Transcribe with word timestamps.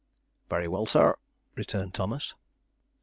"Very 0.49 0.67
well, 0.67 0.87
sir," 0.87 1.15
returned 1.53 1.93
Thomas. 1.93 2.33